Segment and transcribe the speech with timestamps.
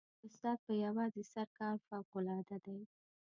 [0.19, 2.79] د استاد په یوازې سر کار فوقالعاده دی.